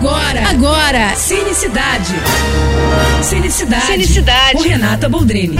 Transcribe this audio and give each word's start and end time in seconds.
Agora, 0.00 0.48
agora, 0.48 1.14
Cinecidade. 1.14 2.14
Cinecidade. 3.22 3.84
Cinecidade. 3.84 4.52
Com 4.54 4.62
Renata 4.62 5.10
Boldrini. 5.10 5.58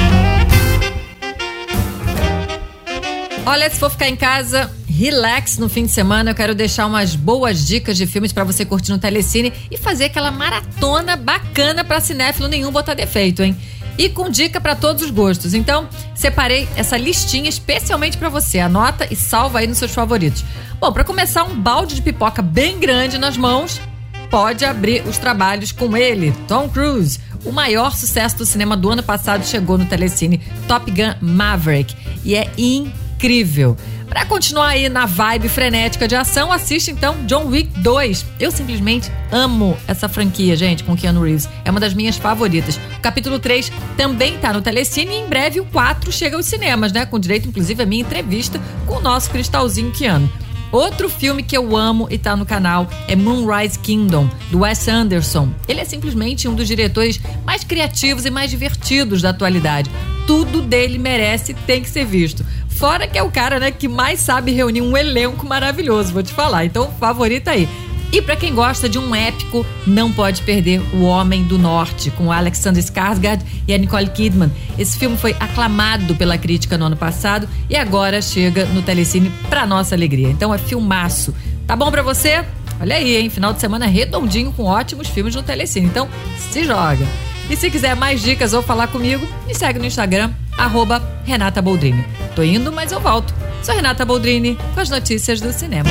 Olha, 3.44 3.68
se 3.68 3.78
for 3.78 3.90
ficar 3.90 4.08
em 4.08 4.16
casa, 4.16 4.72
relax 4.88 5.58
no 5.58 5.68
fim 5.68 5.84
de 5.84 5.92
semana, 5.92 6.30
eu 6.30 6.34
quero 6.34 6.54
deixar 6.54 6.86
umas 6.86 7.14
boas 7.14 7.66
dicas 7.66 7.98
de 7.98 8.06
filmes 8.06 8.32
para 8.32 8.42
você 8.42 8.64
curtir 8.64 8.92
no 8.92 8.98
Telecine 8.98 9.52
e 9.70 9.76
fazer 9.76 10.06
aquela 10.06 10.30
maratona 10.30 11.16
bacana 11.16 11.84
para 11.84 12.00
cinéfilo 12.00 12.48
nenhum 12.48 12.72
botar 12.72 12.94
defeito, 12.94 13.42
hein? 13.42 13.54
E 13.98 14.08
com 14.08 14.30
dica 14.30 14.58
para 14.58 14.74
todos 14.74 15.02
os 15.02 15.10
gostos. 15.10 15.52
Então, 15.52 15.86
separei 16.14 16.66
essa 16.76 16.96
listinha 16.96 17.50
especialmente 17.50 18.16
para 18.16 18.30
você. 18.30 18.58
Anota 18.58 19.06
e 19.10 19.16
salva 19.16 19.58
aí 19.58 19.66
nos 19.66 19.76
seus 19.76 19.92
favoritos. 19.92 20.42
Bom, 20.80 20.90
para 20.90 21.04
começar, 21.04 21.44
um 21.44 21.60
balde 21.60 21.94
de 21.94 22.00
pipoca 22.00 22.40
bem 22.40 22.80
grande 22.80 23.18
nas 23.18 23.36
mãos 23.36 23.78
pode 24.30 24.64
abrir 24.64 25.02
os 25.06 25.18
trabalhos 25.18 25.72
com 25.72 25.96
ele, 25.96 26.32
Tom 26.46 26.68
Cruise. 26.68 27.18
O 27.44 27.50
maior 27.50 27.96
sucesso 27.96 28.38
do 28.38 28.46
cinema 28.46 28.76
do 28.76 28.90
ano 28.90 29.02
passado 29.02 29.44
chegou 29.44 29.76
no 29.76 29.86
Telecine 29.86 30.40
Top 30.68 30.90
Gun 30.90 31.14
Maverick 31.20 31.94
e 32.24 32.34
é 32.34 32.50
incrível. 32.56 33.76
Para 34.08 34.26
continuar 34.26 34.70
aí 34.70 34.88
na 34.88 35.06
vibe 35.06 35.48
frenética 35.48 36.08
de 36.08 36.16
ação, 36.16 36.52
assiste 36.52 36.90
então 36.90 37.14
John 37.26 37.46
Wick 37.46 37.78
2. 37.78 38.26
Eu 38.40 38.50
simplesmente 38.50 39.10
amo 39.30 39.76
essa 39.86 40.08
franquia, 40.08 40.56
gente, 40.56 40.82
com 40.82 40.96
Keanu 40.96 41.22
Reeves. 41.22 41.48
É 41.64 41.70
uma 41.70 41.78
das 41.78 41.94
minhas 41.94 42.16
favoritas. 42.16 42.76
O 42.76 43.00
capítulo 43.00 43.38
3 43.38 43.70
também 43.96 44.36
tá 44.38 44.52
no 44.52 44.60
Telecine 44.60 45.12
e 45.12 45.20
em 45.20 45.28
breve 45.28 45.60
o 45.60 45.64
4 45.64 46.10
chega 46.10 46.36
aos 46.36 46.46
cinemas, 46.46 46.92
né? 46.92 47.06
Com 47.06 47.20
direito, 47.20 47.48
inclusive, 47.48 47.82
a 47.82 47.86
minha 47.86 48.02
entrevista 48.02 48.60
com 48.84 48.96
o 48.96 49.00
nosso 49.00 49.30
cristalzinho 49.30 49.92
Keanu. 49.92 50.28
Outro 50.72 51.08
filme 51.08 51.42
que 51.42 51.56
eu 51.56 51.76
amo 51.76 52.06
e 52.10 52.16
tá 52.16 52.36
no 52.36 52.46
canal 52.46 52.88
é 53.08 53.16
Moonrise 53.16 53.78
Kingdom, 53.78 54.28
do 54.50 54.60
Wes 54.60 54.86
Anderson. 54.86 55.48
Ele 55.68 55.80
é 55.80 55.84
simplesmente 55.84 56.46
um 56.46 56.54
dos 56.54 56.68
diretores 56.68 57.20
mais 57.44 57.64
criativos 57.64 58.24
e 58.24 58.30
mais 58.30 58.50
divertidos 58.50 59.22
da 59.22 59.30
atualidade. 59.30 59.90
Tudo 60.26 60.62
dele 60.62 60.96
merece 60.96 61.52
e 61.52 61.54
tem 61.54 61.82
que 61.82 61.90
ser 61.90 62.04
visto. 62.04 62.46
Fora 62.68 63.06
que 63.06 63.18
é 63.18 63.22
o 63.22 63.30
cara, 63.30 63.58
né, 63.58 63.70
que 63.70 63.88
mais 63.88 64.20
sabe 64.20 64.52
reunir 64.52 64.80
um 64.80 64.96
elenco 64.96 65.44
maravilhoso, 65.44 66.12
vou 66.12 66.22
te 66.22 66.32
falar. 66.32 66.64
Então, 66.64 66.90
favorita 67.00 67.50
aí. 67.50 67.68
E 68.12 68.20
para 68.20 68.34
quem 68.34 68.54
gosta 68.54 68.88
de 68.88 68.98
um 68.98 69.14
épico, 69.14 69.64
não 69.86 70.10
pode 70.10 70.42
perder 70.42 70.80
O 70.92 71.02
Homem 71.02 71.44
do 71.44 71.56
Norte, 71.56 72.10
com 72.10 72.32
Alexander 72.32 72.82
Skarsgård 72.82 73.40
e 73.68 73.72
a 73.72 73.78
Nicole 73.78 74.08
Kidman. 74.08 74.50
Esse 74.78 74.98
filme 74.98 75.16
foi 75.16 75.36
aclamado 75.38 76.14
pela 76.16 76.36
crítica 76.36 76.76
no 76.76 76.86
ano 76.86 76.96
passado 76.96 77.48
e 77.68 77.76
agora 77.76 78.20
chega 78.20 78.64
no 78.66 78.82
Telecine 78.82 79.30
para 79.48 79.66
nossa 79.66 79.94
alegria. 79.94 80.28
Então 80.28 80.52
é 80.52 80.58
filmaço. 80.58 81.34
Tá 81.66 81.76
bom 81.76 81.90
para 81.90 82.02
você? 82.02 82.44
Olha 82.80 82.96
aí, 82.96 83.16
hein? 83.16 83.30
Final 83.30 83.52
de 83.52 83.60
semana 83.60 83.86
redondinho 83.86 84.52
com 84.52 84.64
ótimos 84.64 85.06
filmes 85.08 85.34
no 85.34 85.42
Telecine. 85.42 85.86
Então, 85.86 86.08
se 86.50 86.64
joga. 86.64 87.06
E 87.48 87.56
se 87.56 87.70
quiser 87.70 87.94
mais 87.94 88.22
dicas 88.22 88.52
ou 88.52 88.62
falar 88.62 88.88
comigo, 88.88 89.26
me 89.46 89.54
segue 89.54 89.78
no 89.78 89.84
Instagram, 89.84 90.32
arroba 90.56 91.02
Renata 91.24 91.60
Boldrini. 91.60 92.04
Tô 92.34 92.42
indo, 92.42 92.72
mas 92.72 92.90
eu 92.90 93.00
volto. 93.00 93.34
Sou 93.62 93.74
Renata 93.74 94.04
Boldrini 94.04 94.56
com 94.74 94.80
as 94.80 94.88
notícias 94.88 95.40
do 95.40 95.52
cinema. 95.52 95.90